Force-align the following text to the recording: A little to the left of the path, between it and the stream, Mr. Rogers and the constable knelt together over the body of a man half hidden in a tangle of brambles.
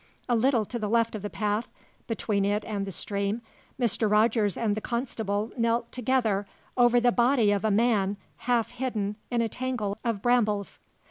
A 0.27 0.35
little 0.35 0.65
to 0.65 0.79
the 0.79 0.89
left 0.89 1.13
of 1.13 1.21
the 1.21 1.29
path, 1.29 1.67
between 2.07 2.43
it 2.43 2.65
and 2.65 2.87
the 2.87 2.91
stream, 2.91 3.43
Mr. 3.79 4.09
Rogers 4.09 4.57
and 4.57 4.73
the 4.73 4.81
constable 4.81 5.51
knelt 5.55 5.91
together 5.91 6.47
over 6.75 6.99
the 6.99 7.11
body 7.11 7.51
of 7.51 7.63
a 7.63 7.69
man 7.69 8.17
half 8.37 8.71
hidden 8.71 9.15
in 9.29 9.43
a 9.43 9.47
tangle 9.47 9.99
of 10.03 10.23
brambles. 10.23 10.79